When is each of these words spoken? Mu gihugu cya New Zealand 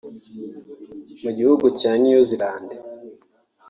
Mu 1.23 1.29
gihugu 1.37 1.65
cya 1.79 1.91
New 2.01 2.21
Zealand 2.29 2.69